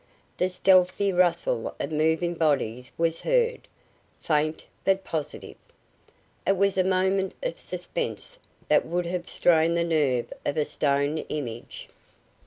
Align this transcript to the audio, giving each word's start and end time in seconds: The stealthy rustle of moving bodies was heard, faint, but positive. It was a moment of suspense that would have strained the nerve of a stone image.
The 0.37 0.49
stealthy 0.49 1.13
rustle 1.13 1.75
of 1.79 1.91
moving 1.91 2.33
bodies 2.33 2.91
was 2.97 3.21
heard, 3.21 3.67
faint, 4.19 4.63
but 4.83 5.03
positive. 5.03 5.57
It 6.47 6.57
was 6.57 6.75
a 6.75 6.83
moment 6.83 7.35
of 7.43 7.59
suspense 7.59 8.39
that 8.67 8.83
would 8.83 9.05
have 9.05 9.29
strained 9.29 9.77
the 9.77 9.83
nerve 9.83 10.33
of 10.43 10.57
a 10.57 10.65
stone 10.65 11.19
image. 11.19 11.87